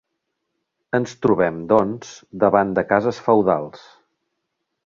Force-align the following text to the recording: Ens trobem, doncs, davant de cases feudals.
Ens 0.99 1.13
trobem, 1.25 1.59
doncs, 1.73 2.15
davant 2.45 2.75
de 2.81 2.87
cases 2.93 3.23
feudals. 3.29 3.89